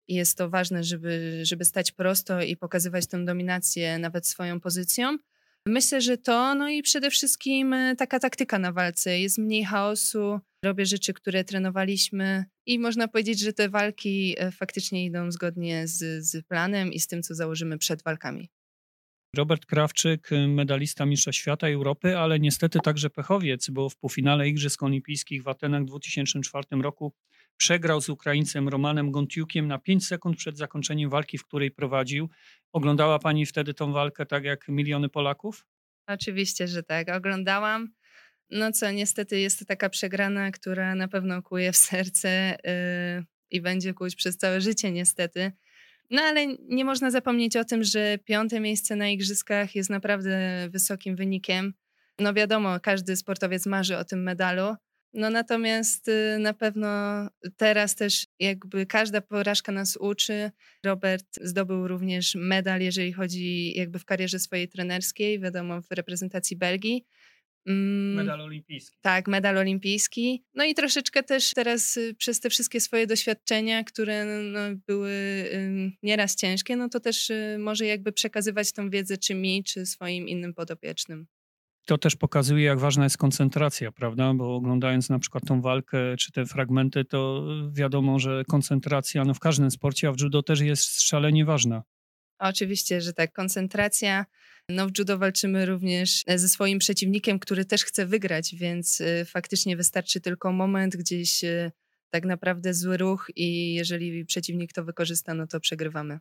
jest 0.09 0.39
to 0.39 0.51
ważne, 0.51 0.85
żeby, 0.85 1.41
żeby 1.43 1.65
stać 1.65 1.93
prosto 1.93 2.43
i 2.43 2.57
pokazywać 2.57 3.07
tę 3.07 3.25
dominację 3.25 3.99
nawet 3.99 4.27
swoją 4.27 4.61
pozycją. 4.61 5.19
Myślę, 5.67 6.01
że 6.01 6.19
to, 6.19 6.55
no 6.55 6.69
i 6.69 6.83
przede 6.83 7.11
wszystkim 7.11 7.73
e, 7.73 7.97
taka 7.97 8.19
taktyka 8.19 8.59
na 8.59 8.73
walce. 8.73 9.21
Jest 9.21 9.39
mniej 9.39 9.65
chaosu, 9.65 10.41
robię 10.65 10.87
rzeczy, 10.87 11.15
które 11.15 11.45
trenowaliśmy 11.45 12.45
i 12.67 12.79
można 12.79 13.09
powiedzieć, 13.09 13.41
że 13.41 13.53
te 13.53 13.69
walki 13.69 14.35
e, 14.39 14.53
faktycznie 14.53 15.05
idą 15.05 15.31
zgodnie 15.31 15.89
z, 15.89 16.25
z 16.25 16.47
planem 16.47 16.93
i 16.93 17.01
z 17.01 17.07
tym, 17.07 17.23
co 17.23 17.35
założymy 17.35 17.79
przed 17.79 18.03
walkami. 18.03 18.51
Robert 19.37 19.67
Krawczyk, 19.67 20.31
medalista 20.49 21.07
Mistrza 21.07 21.33
Świata 21.33 21.69
i 21.69 21.73
Europy, 21.73 22.19
ale 22.19 22.41
niestety 22.41 22.79
także 22.85 23.11
pechowiec, 23.11 23.71
bo 23.71 23.89
w 23.89 23.97
półfinale 23.97 24.49
Igrzysk 24.49 24.83
Olimpijskich 24.83 25.43
w 25.43 25.49
Atenach 25.49 25.83
w 25.83 25.87
2004 25.87 26.65
roku 26.83 27.13
przegrał 27.57 28.01
z 28.01 28.09
Ukraińcem 28.09 28.69
Romanem 28.69 29.11
Gontiukiem 29.11 29.69
na 29.69 29.79
5 29.79 30.07
sekund 30.07 30.37
przed 30.37 30.59
zakończeniem 30.59 31.11
walki, 31.11 31.39
w 31.39 31.45
której 31.45 31.71
prowadził. 31.71 32.29
Oglądała 32.73 33.19
Pani 33.19 33.47
wtedy 33.47 33.75
tą 33.75 33.93
walkę 33.93 34.27
tak 34.27 34.45
jak 34.45 34.69
miliony 34.69 35.09
Polaków? 35.09 35.67
Oczywiście, 36.07 36.69
że 36.69 36.83
tak. 36.83 37.09
Oglądałam. 37.09 37.89
No 38.51 38.73
co, 38.73 38.91
niestety 38.91 39.41
jest 39.41 39.59
to 39.59 39.65
taka 39.65 39.89
przegrana, 39.89 40.51
która 40.51 40.95
na 40.95 41.09
pewno 41.09 41.43
kuje 41.43 41.73
w 41.73 41.77
serce 41.77 42.59
yy, 42.65 43.25
i 43.51 43.61
będzie 43.61 43.95
kuć 43.95 44.17
przez 44.17 44.37
całe 44.37 44.61
życie, 44.61 44.93
niestety. 44.93 45.53
No 46.11 46.23
ale 46.23 46.47
nie 46.47 46.85
można 46.85 47.11
zapomnieć 47.11 47.57
o 47.57 47.65
tym, 47.65 47.85
że 47.85 48.19
piąte 48.19 48.61
miejsce 48.61 48.97
na 48.97 49.09
igrzyskach 49.09 49.75
jest 49.75 49.91
naprawdę 49.91 50.69
wysokim 50.71 51.17
wynikiem. 51.17 51.75
No 52.19 52.35
wiadomo, 52.35 52.81
każdy 52.81 53.17
sportowiec 53.17 53.67
marzy 53.67 53.97
o 53.97 54.05
tym 54.05 54.23
medalu. 54.23 54.77
No 55.17 55.31
natomiast 55.31 56.09
y, 56.09 56.39
na 56.39 56.55
pewno 56.55 56.89
teraz 57.57 57.95
też 57.95 58.27
jakby 58.41 58.87
każda 58.87 59.21
porażka 59.21 59.73
nas 59.73 59.97
uczy. 59.97 60.51
Robert 60.85 61.27
zdobył 61.41 61.89
również 61.89 62.35
medal, 62.35 62.81
jeżeli 62.81 63.13
chodzi 63.13 63.73
jakby 63.77 63.99
w 63.99 64.05
karierze 64.05 64.39
swojej 64.39 64.69
trenerskiej, 64.69 65.41
wiadomo, 65.41 65.83
w 65.83 65.91
reprezentacji 65.91 66.57
Belgii. 66.57 67.07
Mm, 67.67 68.15
medal 68.15 68.41
olimpijski. 68.41 68.97
Tak, 69.01 69.29
medal 69.29 69.59
olimpijski. 69.59 70.45
No 70.55 70.65
i 70.65 70.75
troszeczkę 70.75 71.23
też 71.23 71.51
teraz 71.51 71.97
y, 71.97 72.15
przez 72.15 72.41
te 72.41 72.51
wszystkie 72.51 72.81
swoje 72.81 73.07
doświadczenia, 73.07 73.85
które 73.85 74.25
no, 74.25 74.61
były 74.87 75.13
nieraz 76.03 76.37
ciężkie, 76.37 76.77
no 76.77 76.89
to 76.89 77.01
też 77.01 77.31
y, 77.31 77.57
może 77.59 77.87
jakby 77.87 78.13
przekazywać 78.13 78.73
tą 78.73 78.91
wiedzę 78.91 79.17
czy 79.19 79.35
mi, 79.35 79.65
czy 79.65 79.87
swoim 79.87 80.29
innym 80.29 80.55
podopiecznym. 80.55 81.27
To 81.87 81.99
też 81.99 82.17
pokazuje, 82.17 82.65
jak 82.65 82.79
ważna 82.79 83.05
jest 83.05 83.19
koncentracja, 83.19 83.93
prawda? 83.93 84.35
Bo 84.35 84.55
oglądając 84.57 85.11
na 85.11 85.19
przykład 85.19 85.45
tą 85.47 85.61
walkę 85.61 85.99
czy 86.19 86.33
te 86.33 86.47
fragmenty, 86.47 87.05
to 87.05 87.47
wiadomo, 87.73 88.19
że 88.19 88.43
koncentracja 88.49 89.25
no 89.25 89.35
w 89.35 89.41
każdym 89.41 89.71
sporcie, 89.71 90.09
a 90.09 90.13
w 90.13 90.21
judo 90.21 90.43
też 90.43 90.61
jest 90.61 91.03
szalenie 91.03 91.45
ważna. 91.45 91.83
Oczywiście, 92.39 93.01
że 93.01 93.13
tak. 93.13 93.33
Koncentracja. 93.33 94.27
No 94.69 94.87
w 94.87 94.99
judo 94.99 95.19
walczymy 95.19 95.67
również 95.67 96.25
ze 96.37 96.49
swoim 96.49 96.79
przeciwnikiem, 96.79 97.39
który 97.39 97.65
też 97.65 97.85
chce 97.85 98.07
wygrać, 98.07 98.55
więc 98.55 99.01
y, 99.01 99.25
faktycznie 99.25 99.77
wystarczy 99.77 100.21
tylko 100.21 100.53
moment, 100.53 100.97
gdzieś 100.97 101.45
y, 101.45 101.73
tak 102.11 102.25
naprawdę 102.25 102.75
zły 102.75 102.97
ruch 102.97 103.31
i 103.37 103.75
jeżeli 103.75 104.25
przeciwnik 104.25 104.73
to 104.73 104.85
wykorzysta, 104.85 105.35
no 105.35 105.47
to 105.47 105.61
przegrywamy. 105.61 106.19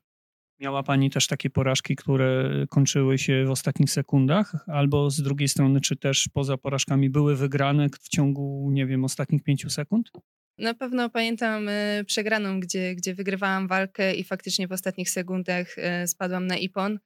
Miała 0.59 0.83
Pani 0.83 1.09
też 1.09 1.27
takie 1.27 1.49
porażki, 1.49 1.95
które 1.95 2.49
kończyły 2.69 3.17
się 3.17 3.45
w 3.45 3.51
ostatnich 3.51 3.91
sekundach, 3.91 4.55
albo 4.67 5.09
z 5.09 5.21
drugiej 5.21 5.47
strony, 5.47 5.81
czy 5.81 5.95
też 5.95 6.29
poza 6.33 6.57
porażkami 6.57 7.09
były 7.09 7.35
wygrane 7.35 7.87
w 8.01 8.09
ciągu, 8.09 8.69
nie 8.71 8.85
wiem, 8.85 9.03
ostatnich 9.03 9.43
pięciu 9.43 9.69
sekund? 9.69 10.11
Na 10.57 10.73
pewno 10.73 11.09
pamiętam 11.09 11.69
y, 11.69 12.03
przegraną, 12.07 12.59
gdzie, 12.59 12.95
gdzie 12.95 13.15
wygrywałam 13.15 13.67
walkę 13.67 14.15
i 14.15 14.23
faktycznie 14.23 14.67
w 14.67 14.71
ostatnich 14.71 15.09
sekundach 15.09 15.77
y, 15.77 16.07
spadłam 16.07 16.47
na 16.47 16.57
ipon. 16.57 16.99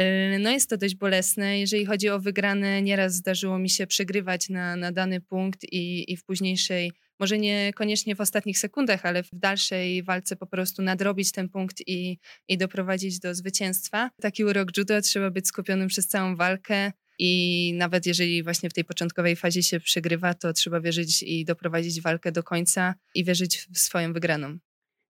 Y, 0.00 0.38
no 0.40 0.50
jest 0.50 0.70
to 0.70 0.76
dość 0.76 0.96
bolesne. 0.96 1.58
Jeżeli 1.58 1.86
chodzi 1.86 2.08
o 2.08 2.20
wygrane, 2.20 2.82
nieraz 2.82 3.14
zdarzyło 3.14 3.58
mi 3.58 3.70
się 3.70 3.86
przegrywać 3.86 4.48
na, 4.48 4.76
na 4.76 4.92
dany 4.92 5.20
punkt 5.20 5.64
i, 5.64 6.12
i 6.12 6.16
w 6.16 6.24
późniejszej 6.24 6.92
może 7.22 7.38
niekoniecznie 7.38 8.16
w 8.16 8.20
ostatnich 8.20 8.58
sekundach, 8.58 9.06
ale 9.06 9.22
w 9.22 9.28
dalszej 9.32 10.02
walce 10.02 10.36
po 10.36 10.46
prostu 10.46 10.82
nadrobić 10.82 11.32
ten 11.32 11.48
punkt 11.48 11.82
i, 11.86 12.18
i 12.48 12.58
doprowadzić 12.58 13.18
do 13.18 13.34
zwycięstwa. 13.34 14.10
Taki 14.22 14.44
urok 14.44 14.76
judo, 14.76 15.00
trzeba 15.00 15.30
być 15.30 15.48
skupionym 15.48 15.88
przez 15.88 16.08
całą 16.08 16.36
walkę 16.36 16.92
i 17.18 17.72
nawet 17.76 18.06
jeżeli 18.06 18.42
właśnie 18.42 18.70
w 18.70 18.72
tej 18.72 18.84
początkowej 18.84 19.36
fazie 19.36 19.62
się 19.62 19.80
przegrywa, 19.80 20.34
to 20.34 20.52
trzeba 20.52 20.80
wierzyć 20.80 21.22
i 21.22 21.44
doprowadzić 21.44 22.00
walkę 22.00 22.32
do 22.32 22.42
końca 22.42 22.94
i 23.14 23.24
wierzyć 23.24 23.66
w 23.74 23.78
swoją 23.78 24.12
wygraną. 24.12 24.58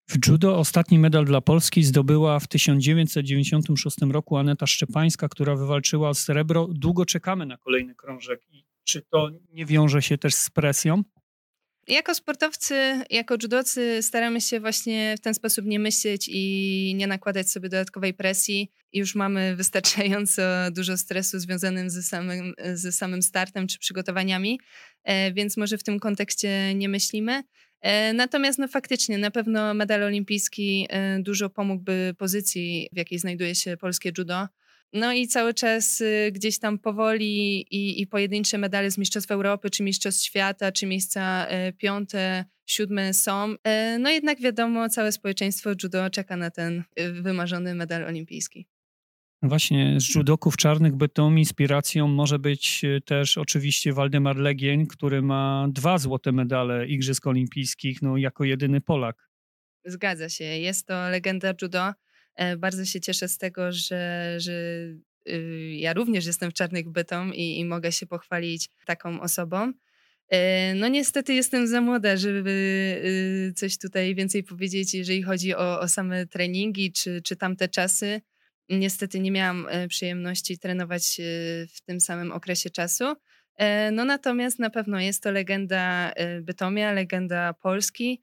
W 0.10 0.28
judo 0.28 0.58
ostatni 0.58 1.00
medal 1.00 1.26
dla 1.26 1.42
Polski 1.42 1.84
zdobyła 1.84 2.40
w 2.40 2.48
1996 2.48 3.98
roku 4.12 4.38
Aneta 4.38 4.68
Szczepańska, 4.68 5.30
która 5.30 5.56
wywalczyła 5.56 6.14
srebro. 6.14 6.68
Długo 6.72 7.06
czekamy 7.06 7.46
na 7.46 7.58
kolejny 7.58 7.96
krążek. 7.96 8.42
I 8.50 8.66
czy 8.84 9.02
to 9.02 9.30
nie 9.54 9.66
wiąże 9.66 10.02
się 10.02 10.18
też 10.18 10.36
z 10.36 10.50
presją? 10.50 11.04
Jako 11.88 12.16
sportowcy, 12.16 13.02
jako 13.10 13.36
judocy 13.44 14.02
staramy 14.02 14.42
się 14.42 14.60
właśnie 14.60 15.16
w 15.18 15.22
ten 15.22 15.34
sposób 15.34 15.66
nie 15.66 15.80
myśleć 15.80 16.30
i 16.32 16.94
nie 16.96 17.08
nakładać 17.08 17.50
sobie 17.50 17.70
dodatkowej 17.70 18.14
presji. 18.14 18.72
Już 18.94 19.16
mamy 19.16 19.56
wystarczająco 19.56 20.42
dużo 20.72 20.98
stresu 20.98 21.40
związanym 21.40 21.90
ze 21.90 22.04
samym, 22.04 22.54
ze 22.74 22.92
samym 22.92 23.22
startem 23.22 23.68
czy 23.68 23.80
przygotowaniami, 23.80 24.60
e, 25.04 25.34
więc 25.34 25.58
może 25.58 25.78
w 25.78 25.84
tym 25.84 26.00
kontekście 26.00 26.76
nie 26.76 26.90
myślimy. 26.90 27.44
E, 27.82 28.14
natomiast 28.14 28.60
no 28.60 28.68
faktycznie 28.68 29.18
na 29.18 29.32
pewno 29.32 29.74
medal 29.74 30.04
olimpijski 30.04 30.88
e, 30.90 31.20
dużo 31.20 31.50
pomógłby 31.50 32.16
pozycji, 32.18 32.90
w 32.94 32.98
jakiej 32.98 33.20
znajduje 33.20 33.56
się 33.56 33.78
polskie 33.78 34.12
judo. 34.18 34.48
No 34.94 35.14
i 35.14 35.28
cały 35.28 35.54
czas 35.54 36.02
y, 36.02 36.32
gdzieś 36.32 36.60
tam 36.60 36.80
powoli 36.80 37.62
i, 37.76 38.02
i 38.02 38.08
pojedyncze 38.08 38.58
medale 38.58 38.92
z 38.92 38.98
Mistrzostw 38.98 39.32
Europy, 39.32 39.70
czy 39.70 39.84
Mistrzostw 39.84 40.24
Świata, 40.24 40.72
czy 40.72 40.86
miejsca 40.86 41.48
e, 41.48 41.74
piąte, 41.74 42.46
siódme 42.66 43.14
są. 43.14 43.56
E, 43.64 44.00
no 44.00 44.10
jednak 44.10 44.42
wiadomo, 44.42 44.90
całe 44.90 45.12
społeczeństwo 45.12 45.70
judo 45.84 46.10
czeka 46.10 46.38
na 46.38 46.52
ten 46.52 46.84
y, 47.00 47.14
wymarzony 47.14 47.76
medal 47.76 48.04
olimpijski. 48.04 48.68
Właśnie 49.42 50.00
z 50.00 50.16
judoków 50.16 50.58
czarnych 50.58 50.96
bytą 50.96 51.36
inspiracją 51.36 52.08
może 52.08 52.40
być 52.40 52.82
też 53.06 53.38
oczywiście 53.38 53.94
Waldemar 53.94 54.38
Legień, 54.38 54.88
który 54.88 55.22
ma 55.22 55.68
dwa 55.72 55.98
złote 55.98 56.32
medale 56.32 56.88
Igrzysk 56.88 57.28
Olimpijskich, 57.28 58.02
no 58.02 58.18
jako 58.18 58.44
jedyny 58.44 58.82
Polak. 58.82 59.30
Zgadza 59.86 60.30
się, 60.30 60.44
jest 60.44 60.88
to 60.88 61.10
legenda 61.10 61.54
judo. 61.62 61.94
E, 62.38 62.58
bardzo 62.58 62.86
się 62.86 63.02
cieszę 63.02 63.28
z 63.28 63.38
tego, 63.38 63.72
że, 63.72 64.36
że 64.38 64.52
y, 65.30 65.76
ja 65.78 65.94
również 65.94 66.26
jestem 66.26 66.52
w 66.52 66.54
Czarnych 66.54 66.90
Bytom 66.90 67.34
i, 67.34 67.60
i 67.60 67.66
mogę 67.66 67.92
się 67.92 68.06
pochwalić 68.06 68.70
taką 68.86 69.22
osobą. 69.22 69.74
E, 70.30 70.74
no 70.76 70.88
niestety 70.88 71.34
jestem 71.34 71.68
za 71.68 71.82
młoda, 71.82 72.18
żeby 72.18 72.52
y, 73.50 73.54
coś 73.54 73.78
tutaj 73.78 74.16
więcej 74.16 74.44
powiedzieć, 74.44 74.94
jeżeli 74.94 75.24
chodzi 75.24 75.56
o, 75.56 75.80
o 75.80 75.88
same 75.88 76.28
treningi 76.28 76.92
czy, 76.92 77.22
czy 77.22 77.36
tamte 77.36 77.68
czasy. 77.68 78.22
Niestety 78.70 79.20
nie 79.20 79.32
miałam 79.32 79.68
e, 79.70 79.88
przyjemności 79.88 80.60
trenować 80.60 81.22
w 81.76 81.82
tym 81.86 82.00
samym 82.00 82.32
okresie 82.32 82.70
czasu. 82.70 83.06
No 83.92 84.06
natomiast 84.06 84.60
na 84.60 84.70
pewno 84.70 85.00
jest 85.00 85.24
to 85.24 85.32
legenda 85.32 86.14
Bytomia, 86.42 86.92
legenda 86.92 87.54
Polski. 87.54 88.22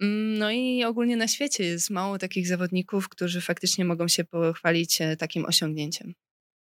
Mm, 0.00 0.38
no 0.38 0.50
i 0.50 0.84
ogólnie 0.84 1.16
na 1.16 1.28
świecie 1.28 1.64
jest 1.64 1.90
mało 1.90 2.18
takich 2.18 2.46
zawodników, 2.46 3.08
którzy 3.08 3.40
faktycznie 3.40 3.84
mogą 3.84 4.08
się 4.08 4.24
pochwalić 4.24 5.00
e, 5.00 5.16
takim 5.16 5.44
osiągnięciem. 5.44 6.14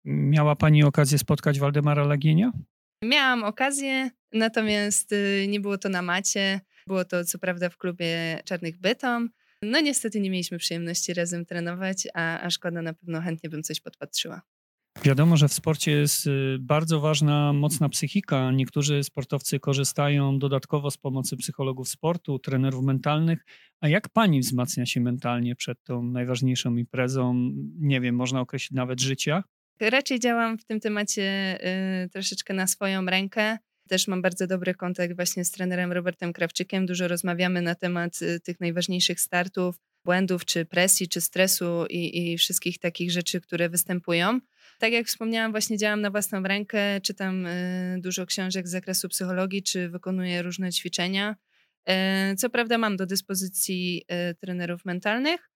Miała 0.04 0.56
Pani 0.56 0.84
okazję 0.84 1.18
spotkać 1.18 1.58
Waldemara 1.58 2.04
Lagienia? 2.04 2.52
Miałam 3.04 3.44
okazję, 3.44 4.10
natomiast 4.32 5.12
y, 5.12 5.46
nie 5.48 5.60
było 5.60 5.78
to 5.78 5.88
na 5.88 6.02
macie. 6.02 6.60
Było 6.86 7.04
to 7.04 7.24
co 7.24 7.38
prawda 7.38 7.70
w 7.70 7.76
klubie 7.76 8.40
Czarnych 8.44 8.78
Bytom. 8.80 9.30
No 9.62 9.80
niestety 9.80 10.20
nie 10.20 10.30
mieliśmy 10.30 10.58
przyjemności 10.58 11.14
razem 11.14 11.46
trenować, 11.46 12.08
a, 12.14 12.40
a 12.40 12.50
szkoda, 12.50 12.82
na 12.82 12.94
pewno 12.94 13.20
chętnie 13.20 13.50
bym 13.50 13.62
coś 13.62 13.80
podpatrzyła. 13.80 14.42
Wiadomo, 15.04 15.36
że 15.36 15.48
w 15.48 15.52
sporcie 15.52 15.90
jest 15.90 16.26
y, 16.26 16.56
bardzo 16.60 17.00
ważna, 17.00 17.52
mocna 17.52 17.88
psychika. 17.88 18.50
Niektórzy 18.52 19.04
sportowcy 19.04 19.60
korzystają 19.60 20.38
dodatkowo 20.38 20.90
z 20.90 20.96
pomocy 20.96 21.36
psychologów 21.36 21.88
sportu, 21.88 22.38
trenerów 22.38 22.84
mentalnych. 22.84 23.44
A 23.80 23.88
jak 23.88 24.08
pani 24.08 24.40
wzmacnia 24.40 24.86
się 24.86 25.00
mentalnie 25.00 25.56
przed 25.56 25.82
tą 25.84 26.02
najważniejszą 26.02 26.76
imprezą? 26.76 27.50
Nie 27.78 28.00
wiem, 28.00 28.14
można 28.14 28.40
określić 28.40 28.70
nawet 28.70 29.00
życia? 29.00 29.44
Raczej 29.80 30.20
działam 30.20 30.58
w 30.58 30.64
tym 30.64 30.80
temacie 30.80 31.58
y, 32.04 32.08
troszeczkę 32.08 32.54
na 32.54 32.66
swoją 32.66 33.06
rękę. 33.06 33.58
Też 33.88 34.08
mam 34.08 34.22
bardzo 34.22 34.46
dobry 34.46 34.74
kontakt 34.74 35.16
właśnie 35.16 35.44
z 35.44 35.50
trenerem 35.50 35.92
Robertem 35.92 36.32
Krawczykiem. 36.32 36.86
Dużo 36.86 37.08
rozmawiamy 37.08 37.62
na 37.62 37.74
temat 37.74 38.22
y, 38.22 38.40
tych 38.40 38.60
najważniejszych 38.60 39.20
startów, 39.20 39.76
błędów, 40.04 40.44
czy 40.44 40.64
presji, 40.64 41.08
czy 41.08 41.20
stresu 41.20 41.86
i, 41.90 42.32
i 42.32 42.38
wszystkich 42.38 42.78
takich 42.78 43.10
rzeczy, 43.10 43.40
które 43.40 43.68
występują. 43.68 44.40
Tak 44.78 44.92
jak 44.92 45.06
wspomniałam, 45.06 45.50
właśnie 45.50 45.78
działam 45.78 46.00
na 46.00 46.10
własną 46.10 46.42
rękę, 46.42 47.00
czytam 47.00 47.46
y, 47.46 47.98
dużo 48.00 48.26
książek 48.26 48.68
z 48.68 48.70
zakresu 48.70 49.08
psychologii, 49.08 49.62
czy 49.62 49.88
wykonuję 49.88 50.42
różne 50.42 50.72
ćwiczenia. 50.72 51.36
Y, 51.90 52.36
co 52.36 52.50
prawda 52.50 52.78
mam 52.78 52.96
do 52.96 53.06
dyspozycji 53.06 54.04
y, 54.30 54.34
trenerów 54.34 54.84
mentalnych, 54.84 55.50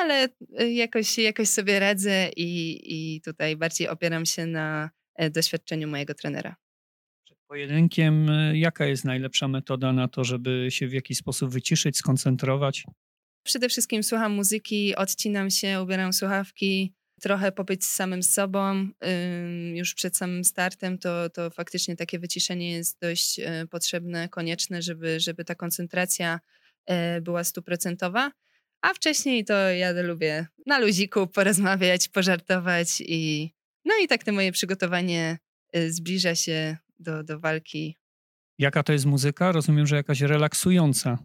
ale 0.00 0.28
jakoś, 0.72 1.18
jakoś 1.18 1.48
sobie 1.48 1.78
radzę 1.78 2.30
i, 2.36 2.80
i 2.84 3.20
tutaj 3.20 3.56
bardziej 3.56 3.88
opieram 3.88 4.26
się 4.26 4.46
na 4.46 4.90
doświadczeniu 5.30 5.88
mojego 5.88 6.14
trenera. 6.14 6.56
Przed 7.24 7.38
pojedynkiem, 7.46 8.30
jaka 8.54 8.86
jest 8.86 9.04
najlepsza 9.04 9.48
metoda 9.48 9.92
na 9.92 10.08
to, 10.08 10.24
żeby 10.24 10.66
się 10.70 10.88
w 10.88 10.92
jakiś 10.92 11.18
sposób 11.18 11.50
wyciszyć, 11.50 11.96
skoncentrować? 11.96 12.84
Przede 13.42 13.68
wszystkim 13.68 14.02
słucham 14.02 14.32
muzyki, 14.32 14.96
odcinam 14.96 15.50
się, 15.50 15.82
ubieram 15.82 16.12
słuchawki, 16.12 16.94
trochę 17.20 17.52
pobyć 17.52 17.84
z 17.84 17.92
samym 17.92 18.22
sobą 18.22 18.88
już 19.74 19.94
przed 19.94 20.16
samym 20.16 20.44
startem, 20.44 20.98
to, 20.98 21.30
to 21.30 21.50
faktycznie 21.50 21.96
takie 21.96 22.18
wyciszenie 22.18 22.72
jest 22.72 23.00
dość 23.00 23.38
e, 23.38 23.66
potrzebne, 23.70 24.28
konieczne, 24.28 24.82
żeby, 24.82 25.20
żeby 25.20 25.44
ta 25.44 25.54
koncentracja 25.54 26.40
e, 26.86 27.20
była 27.20 27.44
stuprocentowa. 27.44 28.30
A 28.82 28.94
wcześniej 28.94 29.44
to 29.44 29.54
ja 29.70 29.92
lubię 30.02 30.46
na 30.66 30.78
luziku 30.78 31.26
porozmawiać, 31.26 32.08
pożartować 32.08 32.88
i 33.00 33.52
no 33.84 33.94
i 34.02 34.08
tak 34.08 34.24
to 34.24 34.32
moje 34.32 34.52
przygotowanie 34.52 35.38
e, 35.72 35.90
zbliża 35.90 36.34
się 36.34 36.76
do, 36.98 37.24
do 37.24 37.40
walki. 37.40 37.96
Jaka 38.58 38.82
to 38.82 38.92
jest 38.92 39.06
muzyka? 39.06 39.52
Rozumiem, 39.52 39.86
że 39.86 39.96
jakaś 39.96 40.20
relaksująca. 40.20 41.18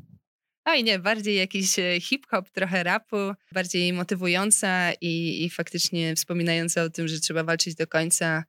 Oj 0.71 0.83
nie, 0.83 0.99
bardziej 0.99 1.35
jakiś 1.35 1.79
e, 1.79 2.01
hip-hop, 2.01 2.49
trochę 2.49 2.83
rapu, 2.83 3.17
bardziej 3.51 3.93
motywująca 3.93 4.91
i, 5.01 5.43
i 5.43 5.49
faktycznie 5.49 6.15
wspominająca 6.15 6.83
o 6.83 6.89
tym, 6.89 7.07
że 7.07 7.19
trzeba 7.19 7.43
walczyć 7.43 7.75
do 7.75 7.87
końca. 7.87 8.43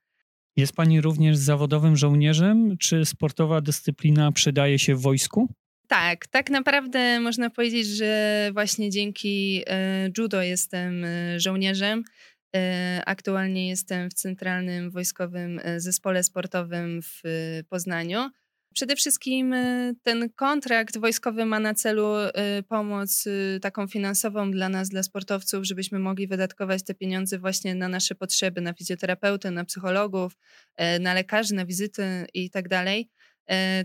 Jest 0.56 0.72
pani 0.72 1.00
również 1.00 1.36
zawodowym 1.36 1.96
żołnierzem? 1.96 2.76
Czy 2.78 3.04
sportowa 3.04 3.60
dyscyplina 3.60 4.32
przydaje 4.32 4.78
się 4.78 4.94
w 4.94 5.00
wojsku? 5.00 5.48
Tak, 5.88 6.26
tak 6.26 6.50
naprawdę 6.50 7.20
można 7.20 7.50
powiedzieć, 7.50 7.86
że 7.86 8.50
właśnie 8.52 8.90
dzięki 8.90 9.62
e, 9.66 10.10
judo 10.18 10.42
jestem 10.42 11.04
e, 11.04 11.40
żołnierzem. 11.40 12.04
Aktualnie 13.06 13.68
jestem 13.68 14.10
w 14.10 14.14
Centralnym 14.14 14.90
Wojskowym 14.90 15.60
Zespole 15.76 16.22
Sportowym 16.22 17.00
w 17.02 17.22
Poznaniu. 17.68 18.30
Przede 18.74 18.96
wszystkim 18.96 19.52
y, 19.52 19.94
ten 20.02 20.30
kontrakt 20.30 20.98
wojskowy 20.98 21.44
ma 21.44 21.60
na 21.60 21.74
celu 21.74 22.16
y, 22.18 22.30
pomoc 22.68 23.26
y, 23.26 23.58
taką 23.62 23.86
finansową 23.86 24.50
dla 24.50 24.68
nas, 24.68 24.88
dla 24.88 25.02
sportowców, 25.02 25.64
żebyśmy 25.64 25.98
mogli 25.98 26.26
wydatkować 26.26 26.84
te 26.84 26.94
pieniądze 26.94 27.38
właśnie 27.38 27.74
na 27.74 27.88
nasze 27.88 28.14
potrzeby, 28.14 28.60
na 28.60 28.72
fizjoterapeutę, 28.72 29.50
na 29.50 29.64
psychologów, 29.64 30.32
na 31.00 31.14
lekarzy, 31.14 31.54
na 31.54 31.66
wizyty 31.66 32.02
i 32.34 32.50
tak 32.50 32.68
dalej. 32.68 33.10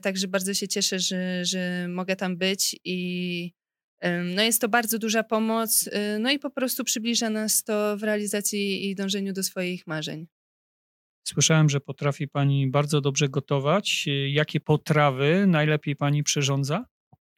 Także 0.02 0.28
bardzo 0.28 0.54
się 0.54 0.68
cieszę, 0.68 1.00
że, 1.00 1.46
że 1.46 1.88
mogę 1.90 2.16
tam 2.16 2.38
być 2.38 2.76
i 2.84 3.52
no 4.36 4.42
jest 4.42 4.62
to 4.62 4.70
bardzo 4.70 5.00
duża 5.00 5.24
pomoc, 5.24 5.90
no 6.20 6.32
i 6.32 6.40
po 6.40 6.50
prostu 6.50 6.84
przybliża 6.84 7.30
nas 7.30 7.64
to 7.64 7.98
w 7.98 8.04
realizacji 8.04 8.90
i 8.90 8.96
dążeniu 8.96 9.34
do 9.34 9.44
swoich 9.44 9.88
marzeń. 9.88 10.28
Słyszałem, 11.28 11.70
że 11.70 11.80
potrafi 11.80 12.28
Pani 12.28 12.68
bardzo 12.68 13.02
dobrze 13.02 13.30
gotować. 13.30 14.06
Jakie 14.28 14.60
potrawy 14.60 15.46
najlepiej 15.48 15.96
Pani 15.96 16.24
przyrządza? 16.24 16.86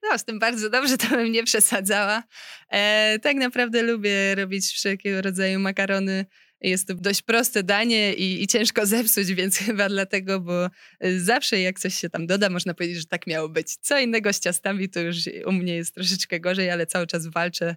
No, 0.04 0.18
z 0.18 0.26
tym 0.26 0.40
bardzo 0.40 0.70
dobrze, 0.70 0.98
to 0.98 1.10
bym 1.10 1.32
nie 1.32 1.44
przesadzała. 1.44 2.24
E, 2.72 3.20
tak 3.20 3.36
naprawdę 3.36 3.84
lubię 3.84 4.36
robić 4.36 4.66
wszelkiego 4.66 5.22
rodzaju 5.22 5.60
makarony. 5.60 6.26
Jest 6.62 6.88
to 6.88 6.94
dość 6.94 7.22
proste 7.22 7.64
danie 7.64 8.14
i, 8.14 8.44
i, 8.44 8.48
ciężko 8.48 8.86
zepsuć, 8.86 9.34
więc 9.34 9.58
chyba 9.66 9.90
dlatego, 9.90 10.40
bo 10.40 10.70
zawsze 11.18 11.62
jak 11.62 11.80
coś 11.80 11.96
się 11.96 12.10
tam 12.10 12.28
doda, 12.28 12.50
można 12.50 12.74
powiedzieć, 12.74 12.98
że 12.98 13.06
tak 13.06 13.28
miało 13.28 13.50
być. 13.50 13.78
Co 13.78 14.00
innego 14.00 14.34
z 14.34 14.40
ciastami 14.40 14.90
to 14.90 15.00
już 15.00 15.18
u 15.46 15.52
mnie 15.52 15.76
jest 15.76 15.96
troszeczkę 15.96 16.40
gorzej, 16.40 16.70
ale 16.70 16.86
cały 16.86 17.08
czas 17.08 17.28
walczę. 17.28 17.76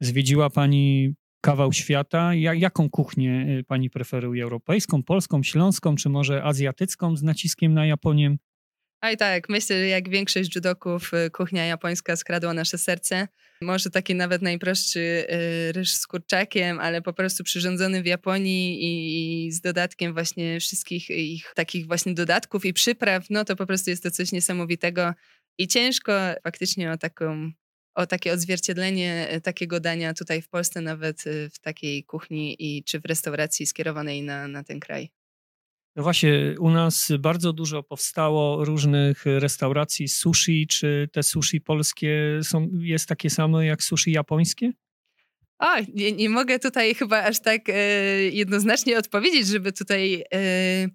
Zwiedziła 0.00 0.50
Pani 0.50 1.14
kawał 1.40 1.72
świata. 1.72 2.34
jaką 2.34 2.90
kuchnię 2.90 3.46
y, 3.60 3.64
pani 3.64 3.90
preferuje? 3.90 4.42
Europejską, 4.42 5.02
polską, 5.02 5.42
śląską, 5.42 5.96
czy 5.96 6.08
może 6.08 6.42
azjatycką 6.42 7.16
z 7.16 7.22
naciskiem 7.22 7.74
na 7.74 7.86
Japonię? 7.86 8.36
I 9.12 9.16
tak, 9.16 9.48
myślę, 9.48 9.76
że 9.76 9.86
jak 9.86 10.08
większość 10.08 10.54
judoków, 10.54 11.10
y, 11.14 11.30
kuchnia 11.30 11.64
japońska 11.64 12.16
skradła 12.16 12.54
nasze 12.54 12.78
serce. 12.78 13.28
Może 13.62 13.90
taki 13.90 14.14
nawet 14.14 14.42
najprostszy 14.42 15.00
y, 15.00 15.72
ryż 15.72 15.92
z 15.94 16.06
kurczakiem, 16.06 16.80
ale 16.80 17.02
po 17.02 17.12
prostu 17.12 17.44
przyrządzony 17.44 18.02
w 18.02 18.06
Japonii 18.06 18.84
i, 18.84 19.46
i 19.46 19.52
z 19.52 19.60
dodatkiem 19.60 20.12
właśnie 20.12 20.60
wszystkich 20.60 21.10
ich 21.10 21.52
takich 21.54 21.86
właśnie 21.86 22.14
dodatków 22.14 22.64
i 22.64 22.72
przypraw, 22.72 23.30
no 23.30 23.44
to 23.44 23.56
po 23.56 23.66
prostu 23.66 23.90
jest 23.90 24.02
to 24.02 24.10
coś 24.10 24.32
niesamowitego 24.32 25.14
i 25.58 25.68
ciężko 25.68 26.12
faktycznie 26.44 26.92
o 26.92 26.96
taką 26.96 27.52
o 27.94 28.06
takie 28.06 28.32
odzwierciedlenie 28.32 29.28
e, 29.28 29.40
takiego 29.40 29.80
dania 29.80 30.14
tutaj 30.14 30.42
w 30.42 30.48
Polsce, 30.48 30.80
nawet 30.80 31.26
e, 31.26 31.50
w 31.50 31.58
takiej 31.58 32.04
kuchni 32.04 32.56
i 32.58 32.84
czy 32.84 33.00
w 33.00 33.04
restauracji 33.04 33.66
skierowanej 33.66 34.22
na, 34.22 34.48
na 34.48 34.64
ten 34.64 34.80
kraj. 34.80 35.10
No 35.96 36.02
właśnie, 36.02 36.54
u 36.58 36.70
nas 36.70 37.12
bardzo 37.18 37.52
dużo 37.52 37.82
powstało 37.82 38.64
różnych 38.64 39.24
restauracji 39.26 40.08
sushi. 40.08 40.66
Czy 40.66 41.08
te 41.12 41.22
sushi 41.22 41.60
polskie 41.60 42.40
są, 42.42 42.68
jest 42.80 43.08
takie 43.08 43.30
samo 43.30 43.62
jak 43.62 43.82
sushi 43.82 44.12
japońskie? 44.12 44.72
O, 45.58 45.66
nie, 45.94 46.12
nie 46.12 46.28
mogę 46.28 46.58
tutaj 46.58 46.94
chyba 46.94 47.22
aż 47.22 47.40
tak 47.40 47.68
e, 47.68 47.74
jednoznacznie 48.22 48.98
odpowiedzieć, 48.98 49.46
żeby 49.46 49.72
tutaj 49.72 50.24
e, 50.34 50.88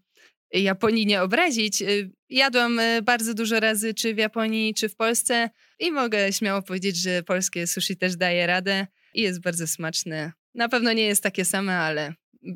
Japonii 0.53 1.05
nie 1.05 1.21
obrazić. 1.21 1.81
Y, 1.81 2.11
jadłam 2.29 2.79
y, 2.79 3.01
bardzo 3.01 3.33
dużo 3.33 3.59
razy, 3.59 3.93
czy 3.93 4.13
w 4.13 4.17
Japonii, 4.17 4.73
czy 4.73 4.89
w 4.89 4.95
Polsce, 4.95 5.49
i 5.79 5.91
mogę 5.91 6.33
śmiało 6.33 6.61
powiedzieć, 6.61 6.97
że 6.97 7.23
polskie 7.23 7.67
sushi 7.67 7.97
też 7.97 8.15
daje 8.15 8.47
radę 8.47 8.87
i 9.13 9.21
jest 9.21 9.41
bardzo 9.41 9.67
smaczne. 9.67 10.31
Na 10.53 10.69
pewno 10.69 10.93
nie 10.93 11.03
jest 11.05 11.23
takie 11.23 11.45
same, 11.45 11.77
ale 11.77 12.13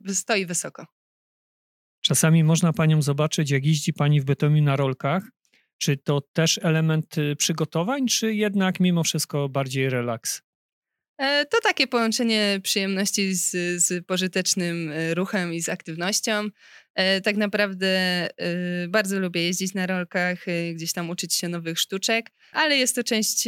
stoi 0.08 0.46
wysoko. 0.46 0.86
Czasami 2.02 2.44
można 2.44 2.74
panią 2.74 3.02
zobaczyć, 3.02 3.52
jak 3.52 3.66
jeździ 3.66 3.94
pani 3.94 4.22
w 4.22 4.26
Bytomiu 4.26 4.64
na 4.64 4.76
rolkach. 4.76 5.24
Czy 5.78 5.98
to 5.98 6.22
też 6.22 6.60
element 6.64 7.18
y, 7.18 7.36
przygotowań, 7.36 8.08
czy 8.08 8.34
jednak 8.34 8.80
mimo 8.80 9.04
wszystko 9.04 9.50
bardziej 9.50 9.90
relaks? 9.90 10.42
E, 11.20 11.46
to 11.46 11.58
takie 11.64 11.88
połączenie 11.88 12.60
przyjemności 12.64 13.34
z, 13.34 13.52
z 13.84 14.06
pożytecznym 14.06 14.92
e, 14.92 15.14
ruchem 15.14 15.54
i 15.54 15.62
z 15.62 15.70
aktywnością. 15.70 16.50
E, 16.96 17.22
tak 17.22 17.38
naprawdę 17.38 18.28
bardzo 18.90 19.20
lubię 19.20 19.44
jeździć 19.44 19.74
na 19.74 19.88
rolkach, 19.88 20.46
gdzieś 20.74 20.94
tam 20.94 21.10
uczyć 21.10 21.36
się 21.36 21.50
nowych 21.50 21.80
sztuczek, 21.80 22.32
ale 22.52 22.78
jest 22.78 22.96
to 22.96 23.04
część 23.04 23.48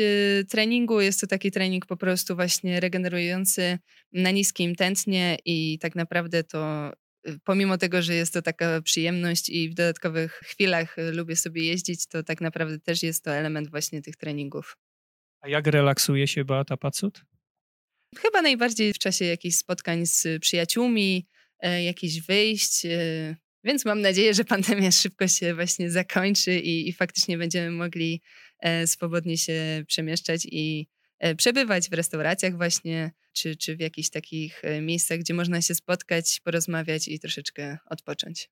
treningu, 0.49 1.01
jest 1.01 1.21
to 1.21 1.27
taki 1.27 1.51
trening 1.51 1.85
po 1.85 1.97
prostu 1.97 2.35
właśnie 2.35 2.79
regenerujący 2.79 3.79
na 4.13 4.31
niskim 4.31 4.75
tętnie 4.75 5.37
i 5.45 5.79
tak 5.79 5.95
naprawdę 5.95 6.43
to 6.43 6.91
pomimo 7.43 7.77
tego, 7.77 8.01
że 8.01 8.15
jest 8.15 8.33
to 8.33 8.41
taka 8.41 8.81
przyjemność 8.81 9.49
i 9.49 9.69
w 9.69 9.73
dodatkowych 9.73 10.31
chwilach 10.31 10.95
lubię 11.13 11.35
sobie 11.35 11.65
jeździć, 11.65 12.07
to 12.07 12.23
tak 12.23 12.41
naprawdę 12.41 12.79
też 12.79 13.03
jest 13.03 13.23
to 13.23 13.31
element 13.31 13.69
właśnie 13.69 14.01
tych 14.01 14.15
treningów. 14.15 14.77
A 15.41 15.47
jak 15.47 15.67
relaksuje 15.67 16.27
się 16.27 16.45
Beata 16.45 16.77
Pacut? 16.77 17.30
Chyba 18.17 18.41
najbardziej 18.41 18.93
w 18.93 18.97
czasie 18.97 19.25
jakichś 19.25 19.55
spotkań 19.55 20.05
z 20.05 20.41
przyjaciółmi, 20.41 21.27
e, 21.59 21.83
jakichś 21.83 22.19
wyjść. 22.19 22.85
E, 22.85 23.35
więc 23.63 23.85
mam 23.85 24.01
nadzieję, 24.01 24.33
że 24.33 24.45
pandemia 24.45 24.91
szybko 24.91 25.27
się 25.27 25.55
właśnie 25.55 25.91
zakończy 25.91 26.59
i, 26.59 26.89
i 26.89 26.93
faktycznie 26.93 27.37
będziemy 27.37 27.71
mogli 27.71 28.21
e, 28.59 28.87
swobodnie 28.87 29.37
się 29.37 29.83
przemieszczać 29.87 30.47
i 30.51 30.87
przebywać 31.37 31.89
w 31.89 31.93
restauracjach 31.93 32.55
właśnie, 32.57 33.11
czy, 33.33 33.55
czy 33.55 33.75
w 33.75 33.79
jakichś 33.79 34.09
takich 34.09 34.61
miejscach, 34.81 35.19
gdzie 35.19 35.33
można 35.33 35.61
się 35.61 35.75
spotkać, 35.75 36.41
porozmawiać 36.43 37.07
i 37.07 37.19
troszeczkę 37.19 37.77
odpocząć. 37.85 38.49